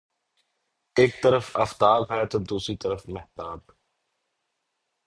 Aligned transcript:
ایک 0.95 1.21
طرف 1.23 1.57
آفتاب 1.57 2.11
ہے 2.11 2.25
تو 2.25 2.37
دوسری 2.49 2.75
طرف 2.77 3.07
مہتاب 3.09 3.59